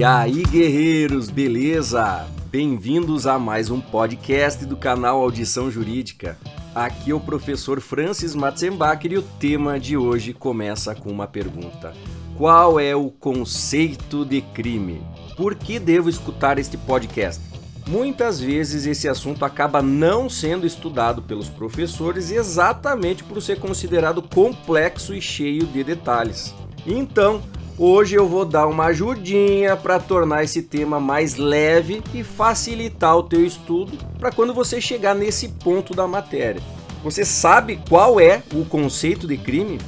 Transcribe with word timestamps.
E 0.00 0.02
aí, 0.02 0.42
guerreiros, 0.44 1.28
beleza? 1.28 2.26
Bem-vindos 2.50 3.26
a 3.26 3.38
mais 3.38 3.68
um 3.68 3.82
podcast 3.82 4.64
do 4.64 4.74
canal 4.74 5.20
Audição 5.20 5.70
Jurídica. 5.70 6.38
Aqui 6.74 7.10
é 7.10 7.14
o 7.14 7.20
professor 7.20 7.82
Francis 7.82 8.34
Matzenbacher 8.34 9.12
e 9.12 9.18
o 9.18 9.22
tema 9.22 9.78
de 9.78 9.98
hoje 9.98 10.32
começa 10.32 10.94
com 10.94 11.10
uma 11.10 11.26
pergunta: 11.26 11.92
Qual 12.34 12.80
é 12.80 12.96
o 12.96 13.10
conceito 13.10 14.24
de 14.24 14.40
crime? 14.40 15.02
Por 15.36 15.54
que 15.54 15.78
devo 15.78 16.08
escutar 16.08 16.58
este 16.58 16.78
podcast? 16.78 17.42
Muitas 17.86 18.40
vezes 18.40 18.86
esse 18.86 19.06
assunto 19.06 19.44
acaba 19.44 19.82
não 19.82 20.30
sendo 20.30 20.66
estudado 20.66 21.20
pelos 21.20 21.50
professores 21.50 22.30
exatamente 22.30 23.22
por 23.22 23.42
ser 23.42 23.60
considerado 23.60 24.22
complexo 24.22 25.12
e 25.12 25.20
cheio 25.20 25.66
de 25.66 25.84
detalhes. 25.84 26.54
Então, 26.86 27.42
hoje 27.82 28.14
eu 28.14 28.28
vou 28.28 28.44
dar 28.44 28.66
uma 28.66 28.84
ajudinha 28.86 29.74
para 29.74 29.98
tornar 29.98 30.44
esse 30.44 30.60
tema 30.60 31.00
mais 31.00 31.36
leve 31.36 32.02
e 32.12 32.22
facilitar 32.22 33.16
o 33.16 33.22
teu 33.22 33.42
estudo 33.42 33.96
para 34.18 34.30
quando 34.30 34.52
você 34.52 34.82
chegar 34.82 35.14
nesse 35.14 35.48
ponto 35.48 35.94
da 35.94 36.06
matéria. 36.06 36.60
Você 37.02 37.24
sabe 37.24 37.80
qual 37.88 38.20
é 38.20 38.42
o 38.52 38.66
conceito 38.66 39.26
de 39.26 39.38
crime? 39.38 39.80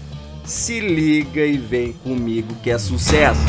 Se 0.43 0.81
liga 0.81 1.45
e 1.45 1.59
vem 1.59 1.93
comigo 1.93 2.55
que 2.63 2.71
é 2.71 2.79
sucesso. 2.79 3.43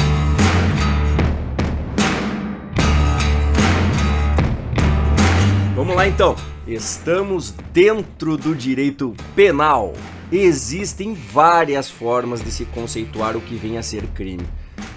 Vamos 5.73 5.95
lá 5.95 6.05
então. 6.05 6.35
Estamos 6.67 7.53
dentro 7.71 8.35
do 8.37 8.53
direito 8.53 9.15
penal. 9.33 9.93
Existem 10.35 11.13
várias 11.13 11.91
formas 11.91 12.43
de 12.43 12.49
se 12.49 12.65
conceituar 12.65 13.37
o 13.37 13.41
que 13.41 13.53
vem 13.53 13.77
a 13.77 13.83
ser 13.83 14.07
crime, 14.15 14.43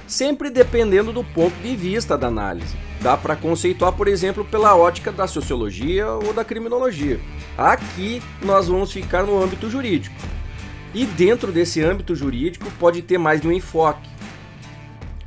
sempre 0.06 0.48
dependendo 0.48 1.12
do 1.12 1.22
ponto 1.22 1.54
de 1.60 1.76
vista 1.76 2.16
da 2.16 2.28
análise. 2.28 2.74
Dá 3.02 3.18
para 3.18 3.36
conceituar, 3.36 3.92
por 3.92 4.08
exemplo, 4.08 4.46
pela 4.46 4.74
ótica 4.74 5.12
da 5.12 5.26
sociologia 5.26 6.10
ou 6.10 6.32
da 6.32 6.42
criminologia. 6.42 7.20
Aqui 7.58 8.22
nós 8.40 8.68
vamos 8.68 8.90
ficar 8.90 9.24
no 9.24 9.38
âmbito 9.38 9.68
jurídico. 9.68 10.16
E 10.94 11.04
dentro 11.04 11.52
desse 11.52 11.82
âmbito 11.82 12.14
jurídico 12.14 12.70
pode 12.78 13.02
ter 13.02 13.18
mais 13.18 13.38
de 13.38 13.46
um 13.46 13.52
enfoque. 13.52 14.08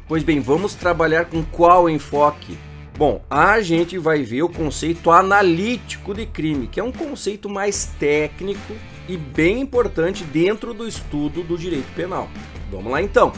Pois 0.08 0.23
bem, 0.23 0.39
vamos 0.39 0.73
trabalhar 0.73 1.25
com 1.25 1.44
qual 1.44 1.88
enfoque? 1.88 2.58
Bom, 2.97 3.23
a 3.30 3.62
gente 3.62 4.00
vai 4.00 4.23
ver 4.23 4.41
o 4.41 4.50
conceito 4.50 5.12
analítico 5.12 6.16
de 6.16 6.25
crime, 6.25 6.66
que 6.66 6.80
é 6.80 6.84
um 6.84 6.91
conceito 6.91 7.47
mais 7.47 7.86
técnico 8.00 8.73
e 9.10 9.18
bem 9.18 9.60
importante 9.60 10.24
dentro 10.24 10.72
do 10.72 10.88
estudo 10.88 11.42
do 11.42 11.58
direito 11.58 11.92
penal. 11.96 12.30
Vamos 12.72 12.92
lá 12.92 13.02
então. 13.02 13.34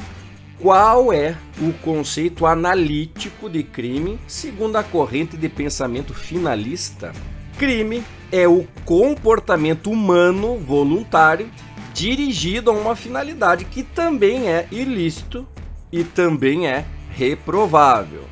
Qual 0.59 1.11
é 1.11 1.35
o 1.59 1.71
conceito 1.81 2.45
analítico 2.45 3.49
de 3.49 3.63
crime 3.63 4.19
segundo 4.27 4.75
a 4.75 4.83
corrente 4.83 5.37
de 5.37 5.47
pensamento 5.47 6.13
finalista? 6.13 7.13
Crime 7.57 8.03
é 8.31 8.47
o 8.47 8.67
comportamento 8.85 9.89
humano 9.89 10.57
voluntário 10.59 11.49
dirigido 11.93 12.69
a 12.69 12.73
uma 12.73 12.95
finalidade 12.95 13.65
que 13.65 13.81
também 13.81 14.49
é 14.49 14.67
ilícito 14.71 15.47
e 15.91 16.03
também 16.03 16.67
é 16.67 16.85
reprovável. 17.11 18.23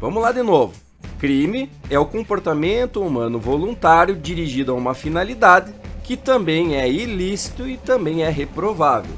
Vamos 0.00 0.22
lá 0.22 0.30
de 0.30 0.42
novo. 0.42 0.74
Crime 1.18 1.68
é 1.90 1.98
o 1.98 2.06
comportamento 2.06 3.02
humano 3.02 3.38
voluntário 3.38 4.14
dirigido 4.14 4.72
a 4.72 4.74
uma 4.74 4.94
finalidade 4.94 5.74
que 6.08 6.16
também 6.16 6.74
é 6.74 6.90
ilícito 6.90 7.68
e 7.68 7.76
também 7.76 8.22
é 8.22 8.30
reprovável. 8.30 9.14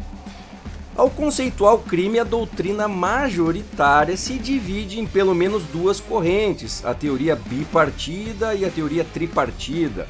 Ao 0.96 1.08
conceituar 1.08 1.74
o 1.74 1.78
crime, 1.78 2.18
a 2.18 2.24
doutrina 2.24 2.88
majoritária 2.88 4.16
se 4.16 4.36
divide 4.40 4.98
em 4.98 5.06
pelo 5.06 5.32
menos 5.32 5.62
duas 5.72 6.00
correntes, 6.00 6.84
a 6.84 6.92
teoria 6.92 7.36
bipartida 7.36 8.56
e 8.56 8.64
a 8.64 8.70
teoria 8.70 9.04
tripartida. 9.04 10.08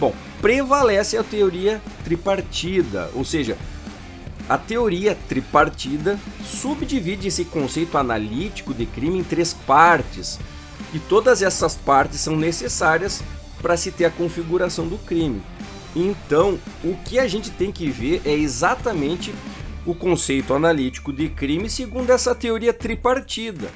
Bom, 0.00 0.14
prevalece 0.40 1.18
a 1.18 1.22
teoria 1.22 1.82
tripartida, 2.02 3.10
ou 3.14 3.22
seja, 3.22 3.58
a 4.48 4.56
teoria 4.56 5.14
tripartida 5.28 6.18
subdivide 6.42 7.28
esse 7.28 7.44
conceito 7.44 7.98
analítico 7.98 8.72
de 8.72 8.86
crime 8.86 9.18
em 9.18 9.24
três 9.24 9.52
partes, 9.52 10.40
e 10.94 10.98
todas 10.98 11.42
essas 11.42 11.74
partes 11.74 12.20
são 12.20 12.34
necessárias 12.34 13.22
para 13.60 13.76
se 13.76 13.90
ter 13.90 14.06
a 14.06 14.10
configuração 14.10 14.88
do 14.88 14.96
crime. 14.96 15.42
Então, 15.94 16.58
o 16.82 16.94
que 17.04 17.18
a 17.18 17.28
gente 17.28 17.50
tem 17.50 17.70
que 17.70 17.88
ver 17.88 18.20
é 18.24 18.32
exatamente 18.32 19.32
o 19.86 19.94
conceito 19.94 20.54
analítico 20.54 21.12
de 21.12 21.28
crime 21.28 21.68
segundo 21.68 22.10
essa 22.10 22.34
teoria 22.34 22.72
tripartida. 22.72 23.70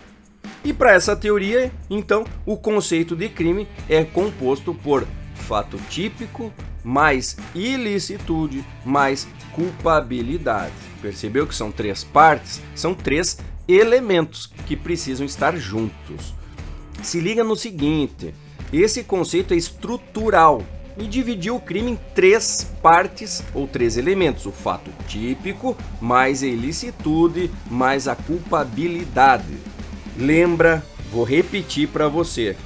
E 0.65 0.73
para 0.73 0.93
essa 0.93 1.15
teoria, 1.15 1.71
então, 1.89 2.25
o 2.45 2.57
conceito 2.57 3.15
de 3.15 3.29
crime 3.29 3.69
é 3.89 4.03
composto 4.03 4.75
por 4.75 5.07
fato 5.35 5.79
típico, 5.89 6.53
mais 6.83 7.37
ilicitude, 7.55 8.65
mais 8.85 9.29
culpabilidade. 9.53 10.73
Percebeu 11.01 11.47
que 11.47 11.55
são 11.55 11.71
três 11.71 12.03
partes? 12.03 12.61
São 12.75 12.95
três 12.95 13.39
elementos 13.69 14.51
que 14.67 14.77
precisam 14.77 15.25
estar 15.25 15.57
juntos. 15.57 16.35
Se 17.03 17.21
liga 17.21 17.45
no 17.45 17.55
seguinte: 17.55 18.35
esse 18.73 19.05
conceito 19.05 19.55
é 19.55 19.57
estrutural 19.57 20.65
e 20.99 21.07
dividiu 21.07 21.57
o 21.57 21.61
crime 21.61 21.93
em 21.93 21.99
três 22.15 22.71
partes 22.83 23.43
ou 23.55 23.67
três 23.67 23.97
elementos: 23.97 24.47
o 24.47 24.53
fato 24.53 24.91
típico, 25.07 25.77
mais 26.01 26.43
a 26.43 26.47
ilicitude, 26.47 27.51
mais 27.71 28.09
a 28.09 28.17
culpabilidade. 28.17 29.57
Lembra, 30.17 30.85
vou 31.11 31.25
repetir 31.25 31.89
para 31.89 32.09
você: 32.09 32.57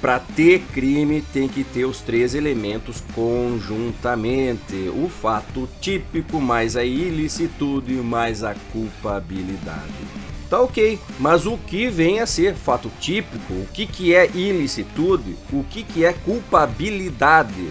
para 0.00 0.20
ter 0.20 0.60
crime, 0.72 1.24
tem 1.32 1.48
que 1.48 1.64
ter 1.64 1.84
os 1.84 2.00
três 2.00 2.34
elementos 2.34 3.02
conjuntamente: 3.14 4.90
o 4.94 5.08
fato 5.08 5.68
típico, 5.80 6.40
mais 6.40 6.76
a 6.76 6.84
ilicitude, 6.84 7.94
mais 7.94 8.44
a 8.44 8.54
culpabilidade. 8.72 10.27
Tá 10.48 10.60
ok, 10.60 10.98
mas 11.18 11.46
o 11.46 11.58
que 11.58 11.88
vem 11.88 12.20
a 12.20 12.26
ser 12.26 12.54
fato 12.54 12.90
típico? 13.00 13.52
O 13.52 13.66
que, 13.72 13.86
que 13.86 14.14
é 14.14 14.26
ilicitude? 14.30 15.36
O 15.52 15.62
que, 15.64 15.82
que 15.82 16.04
é 16.04 16.12
culpabilidade? 16.12 17.68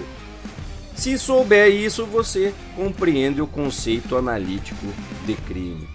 Se 0.96 1.18
souber 1.18 1.74
isso, 1.74 2.06
você 2.06 2.54
compreende 2.76 3.42
o 3.42 3.48
conceito 3.48 4.16
analítico 4.16 4.86
de 5.26 5.34
crime. 5.34 5.88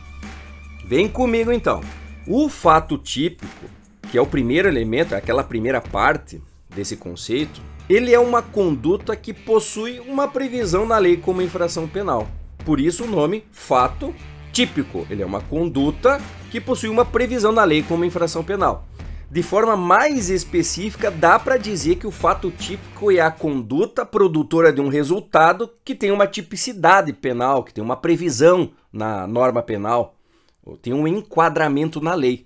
Vem 0.84 1.08
comigo 1.08 1.52
então. 1.52 1.80
O 2.26 2.48
fato 2.48 2.98
típico 2.98 3.66
que 4.12 4.18
é 4.18 4.20
o 4.20 4.26
primeiro 4.26 4.68
elemento, 4.68 5.14
aquela 5.14 5.42
primeira 5.42 5.80
parte 5.80 6.38
desse 6.68 6.98
conceito, 6.98 7.62
ele 7.88 8.12
é 8.12 8.18
uma 8.18 8.42
conduta 8.42 9.16
que 9.16 9.32
possui 9.32 10.00
uma 10.00 10.28
previsão 10.28 10.84
na 10.84 10.98
lei 10.98 11.16
como 11.16 11.40
infração 11.40 11.88
penal. 11.88 12.28
Por 12.62 12.78
isso 12.78 13.04
o 13.04 13.10
nome 13.10 13.42
fato 13.50 14.14
típico. 14.52 15.06
Ele 15.08 15.22
é 15.22 15.26
uma 15.26 15.40
conduta 15.40 16.20
que 16.52 16.60
possui 16.60 16.90
uma 16.90 17.02
previsão 17.02 17.50
na 17.50 17.64
lei 17.64 17.82
como 17.82 18.04
infração 18.04 18.44
penal. 18.44 18.86
De 19.30 19.42
forma 19.42 19.74
mais 19.74 20.28
específica, 20.28 21.10
dá 21.10 21.38
para 21.38 21.56
dizer 21.56 21.96
que 21.96 22.06
o 22.06 22.10
fato 22.10 22.50
típico 22.50 23.10
é 23.10 23.20
a 23.20 23.30
conduta 23.30 24.04
produtora 24.04 24.70
de 24.70 24.78
um 24.78 24.88
resultado 24.88 25.70
que 25.82 25.94
tem 25.94 26.10
uma 26.10 26.26
tipicidade 26.26 27.10
penal, 27.14 27.64
que 27.64 27.72
tem 27.72 27.82
uma 27.82 27.96
previsão 27.96 28.70
na 28.92 29.26
norma 29.26 29.62
penal, 29.62 30.14
ou 30.62 30.76
tem 30.76 30.92
um 30.92 31.08
enquadramento 31.08 32.02
na 32.02 32.12
lei. 32.12 32.44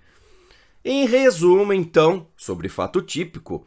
Em 0.85 1.05
resumo, 1.05 1.73
então, 1.73 2.29
sobre 2.37 2.69
fato 2.69 3.03
típico, 3.03 3.67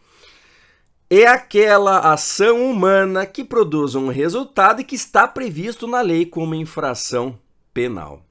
é 1.09 1.27
aquela 1.27 2.13
ação 2.13 2.71
humana 2.71 3.25
que 3.25 3.44
produz 3.44 3.94
um 3.94 4.07
resultado 4.07 4.79
e 4.79 4.85
que 4.85 4.95
está 4.95 5.27
previsto 5.27 5.85
na 5.85 6.00
lei 6.00 6.25
como 6.25 6.56
infração 6.56 7.38
penal. 7.73 8.23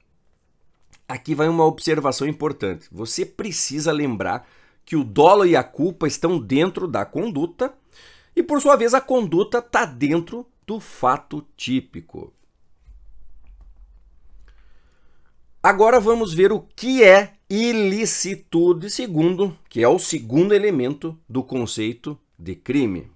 Aqui 1.08 1.34
vai 1.34 1.48
uma 1.48 1.64
observação 1.64 2.28
importante. 2.28 2.86
Você 2.92 3.24
precisa 3.24 3.90
lembrar 3.90 4.46
que 4.84 4.94
o 4.94 5.02
dolo 5.02 5.46
e 5.46 5.56
a 5.56 5.64
culpa 5.64 6.06
estão 6.06 6.38
dentro 6.38 6.86
da 6.86 7.06
conduta 7.06 7.72
e, 8.36 8.42
por 8.42 8.60
sua 8.60 8.76
vez, 8.76 8.92
a 8.92 9.00
conduta 9.00 9.58
está 9.58 9.86
dentro 9.86 10.46
do 10.66 10.78
fato 10.78 11.46
típico. 11.56 12.32
Agora 15.62 15.98
vamos 15.98 16.32
ver 16.32 16.52
o 16.52 16.60
que 16.60 17.02
é 17.02 17.34
ilicitude, 17.50 18.90
segundo, 18.90 19.58
que 19.68 19.82
é 19.82 19.88
o 19.88 19.98
segundo 19.98 20.54
elemento 20.54 21.18
do 21.28 21.42
conceito 21.42 22.18
de 22.38 22.54
crime. 22.54 23.10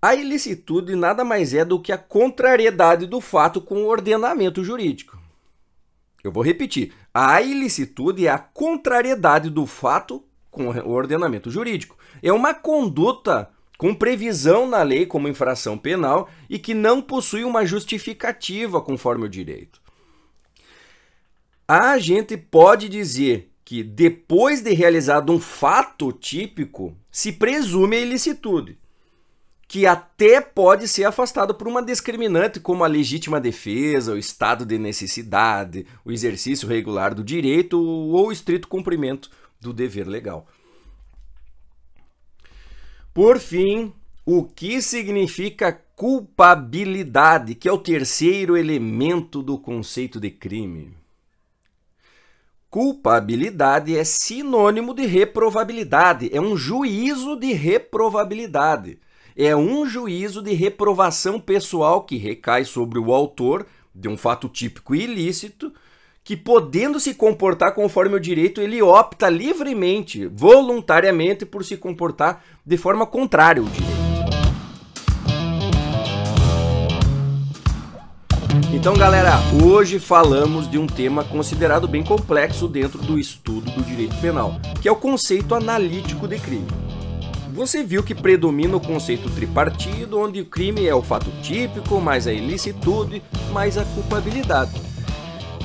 A 0.00 0.14
ilicitude 0.14 0.94
nada 0.94 1.24
mais 1.24 1.54
é 1.54 1.64
do 1.64 1.80
que 1.80 1.90
a 1.92 1.98
contrariedade 1.98 3.06
do 3.06 3.20
fato 3.20 3.60
com 3.60 3.82
o 3.82 3.88
ordenamento 3.88 4.62
jurídico. 4.62 5.17
Eu 6.28 6.32
vou 6.32 6.42
repetir. 6.42 6.92
A 7.12 7.40
ilicitude 7.42 8.26
é 8.26 8.30
a 8.30 8.38
contrariedade 8.38 9.50
do 9.50 9.66
fato 9.66 10.22
com 10.50 10.68
o 10.68 10.90
ordenamento 10.90 11.50
jurídico. 11.50 11.96
É 12.22 12.32
uma 12.32 12.54
conduta 12.54 13.50
com 13.78 13.94
previsão 13.94 14.68
na 14.68 14.82
lei 14.82 15.06
como 15.06 15.28
infração 15.28 15.78
penal 15.78 16.28
e 16.50 16.58
que 16.58 16.74
não 16.74 17.00
possui 17.00 17.44
uma 17.44 17.64
justificativa 17.64 18.80
conforme 18.80 19.24
o 19.24 19.28
direito. 19.28 19.80
A 21.66 21.98
gente 21.98 22.36
pode 22.36 22.88
dizer 22.88 23.50
que 23.64 23.82
depois 23.82 24.62
de 24.62 24.72
realizado 24.72 25.32
um 25.32 25.38
fato 25.38 26.10
típico, 26.12 26.96
se 27.10 27.32
presume 27.32 27.96
a 27.96 28.00
ilicitude, 28.00 28.78
que 29.68 29.86
até 29.86 30.40
pode 30.40 30.88
ser 30.88 31.04
afastado 31.04 31.54
por 31.54 31.68
uma 31.68 31.82
discriminante 31.82 32.58
como 32.58 32.82
a 32.82 32.86
legítima 32.86 33.38
defesa, 33.38 34.14
o 34.14 34.18
estado 34.18 34.64
de 34.64 34.78
necessidade, 34.78 35.86
o 36.06 36.10
exercício 36.10 36.66
regular 36.66 37.14
do 37.14 37.22
direito 37.22 37.78
ou 37.78 38.28
o 38.28 38.32
estrito 38.32 38.66
cumprimento 38.66 39.30
do 39.60 39.74
dever 39.74 40.08
legal. 40.08 40.46
Por 43.12 43.38
fim, 43.38 43.92
o 44.24 44.42
que 44.42 44.80
significa 44.80 45.78
culpabilidade, 45.94 47.54
que 47.54 47.68
é 47.68 47.72
o 47.72 47.76
terceiro 47.76 48.56
elemento 48.56 49.42
do 49.42 49.58
conceito 49.58 50.18
de 50.18 50.30
crime? 50.30 50.96
Culpabilidade 52.70 53.94
é 53.94 54.04
sinônimo 54.04 54.94
de 54.94 55.04
reprovabilidade, 55.04 56.30
é 56.32 56.40
um 56.40 56.56
juízo 56.56 57.36
de 57.36 57.52
reprovabilidade. 57.52 58.98
É 59.40 59.54
um 59.54 59.86
juízo 59.86 60.42
de 60.42 60.52
reprovação 60.52 61.38
pessoal 61.38 62.02
que 62.02 62.16
recai 62.16 62.64
sobre 62.64 62.98
o 62.98 63.14
autor 63.14 63.64
de 63.94 64.08
um 64.08 64.16
fato 64.16 64.48
típico 64.48 64.96
ilícito 64.96 65.72
que, 66.24 66.36
podendo 66.36 66.98
se 66.98 67.14
comportar 67.14 67.72
conforme 67.72 68.16
o 68.16 68.20
direito, 68.20 68.60
ele 68.60 68.82
opta 68.82 69.28
livremente, 69.28 70.26
voluntariamente, 70.26 71.46
por 71.46 71.64
se 71.64 71.76
comportar 71.76 72.44
de 72.66 72.76
forma 72.76 73.06
contrária 73.06 73.62
ao 73.62 73.68
direito. 73.68 73.98
Então, 78.74 78.94
galera, 78.96 79.34
hoje 79.64 80.00
falamos 80.00 80.68
de 80.68 80.78
um 80.78 80.86
tema 80.88 81.22
considerado 81.22 81.86
bem 81.86 82.02
complexo 82.02 82.66
dentro 82.66 82.98
do 82.98 83.16
estudo 83.16 83.70
do 83.70 83.84
direito 83.84 84.16
penal, 84.20 84.60
que 84.82 84.88
é 84.88 84.90
o 84.90 84.96
conceito 84.96 85.54
analítico 85.54 86.26
de 86.26 86.40
crime. 86.40 86.87
Você 87.58 87.82
viu 87.82 88.04
que 88.04 88.14
predomina 88.14 88.76
o 88.76 88.80
conceito 88.80 89.28
tripartido, 89.30 90.16
onde 90.16 90.42
o 90.42 90.46
crime 90.46 90.86
é 90.86 90.94
o 90.94 91.02
fato 91.02 91.28
típico, 91.42 92.00
mais 92.00 92.28
a 92.28 92.32
ilicitude, 92.32 93.20
mais 93.52 93.76
a 93.76 93.84
culpabilidade. 93.84 94.80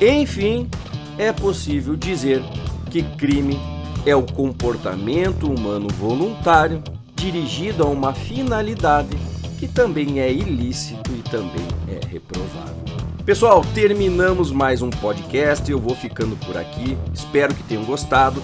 Enfim, 0.02 0.68
é 1.16 1.30
possível 1.32 1.94
dizer 1.94 2.42
que 2.90 3.04
crime 3.16 3.56
é 4.04 4.16
o 4.16 4.24
comportamento 4.24 5.46
humano 5.46 5.86
voluntário 5.96 6.82
dirigido 7.14 7.84
a 7.84 7.86
uma 7.86 8.12
finalidade 8.12 9.16
que 9.60 9.68
também 9.68 10.18
é 10.18 10.32
ilícito 10.32 11.12
e 11.12 11.22
também 11.22 11.64
é 11.86 12.04
reprovável. 12.08 12.74
Pessoal, 13.24 13.64
terminamos 13.72 14.50
mais 14.50 14.82
um 14.82 14.90
podcast. 14.90 15.70
Eu 15.70 15.78
vou 15.78 15.94
ficando 15.94 16.36
por 16.44 16.56
aqui. 16.56 16.98
Espero 17.14 17.54
que 17.54 17.62
tenham 17.62 17.84
gostado. 17.84 18.42